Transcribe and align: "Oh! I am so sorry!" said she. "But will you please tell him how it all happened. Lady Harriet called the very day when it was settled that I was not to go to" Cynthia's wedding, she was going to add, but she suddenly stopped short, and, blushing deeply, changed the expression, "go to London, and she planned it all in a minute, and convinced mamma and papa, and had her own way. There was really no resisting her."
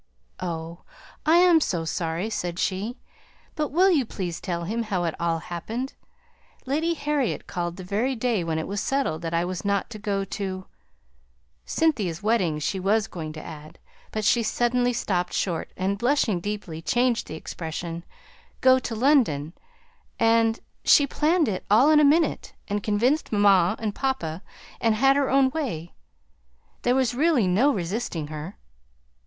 "Oh! 0.39 0.81
I 1.27 1.35
am 1.37 1.61
so 1.61 1.85
sorry!" 1.85 2.31
said 2.31 2.57
she. 2.57 2.97
"But 3.55 3.67
will 3.67 3.91
you 3.91 4.03
please 4.03 4.41
tell 4.41 4.63
him 4.63 4.81
how 4.81 5.03
it 5.03 5.13
all 5.19 5.37
happened. 5.37 5.93
Lady 6.65 6.95
Harriet 6.95 7.45
called 7.45 7.75
the 7.77 7.83
very 7.83 8.15
day 8.15 8.43
when 8.43 8.57
it 8.57 8.67
was 8.67 8.81
settled 8.81 9.21
that 9.21 9.33
I 9.35 9.45
was 9.45 9.63
not 9.63 9.91
to 9.91 9.99
go 9.99 10.25
to" 10.25 10.65
Cynthia's 11.75 12.23
wedding, 12.23 12.57
she 12.57 12.79
was 12.79 13.05
going 13.05 13.31
to 13.33 13.45
add, 13.45 13.77
but 14.11 14.25
she 14.25 14.41
suddenly 14.41 14.91
stopped 14.91 15.33
short, 15.33 15.69
and, 15.77 15.99
blushing 15.99 16.39
deeply, 16.39 16.81
changed 16.81 17.27
the 17.27 17.35
expression, 17.35 18.03
"go 18.59 18.79
to 18.79 18.95
London, 18.95 19.53
and 20.19 20.61
she 20.83 21.05
planned 21.05 21.47
it 21.47 21.63
all 21.69 21.91
in 21.91 21.99
a 21.99 22.03
minute, 22.03 22.53
and 22.67 22.81
convinced 22.81 23.31
mamma 23.31 23.75
and 23.77 23.93
papa, 23.93 24.41
and 24.79 24.95
had 24.95 25.15
her 25.15 25.29
own 25.29 25.51
way. 25.51 25.93
There 26.81 26.95
was 26.95 27.13
really 27.13 27.45
no 27.45 27.71
resisting 27.71 28.29
her." 28.29 28.57